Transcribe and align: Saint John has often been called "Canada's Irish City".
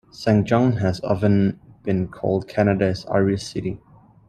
Saint 0.09 0.41
John 0.47 0.77
has 0.77 0.99
often 1.01 1.59
been 1.83 2.07
called 2.07 2.47
"Canada's 2.47 3.05
Irish 3.11 3.43
City". 3.43 3.79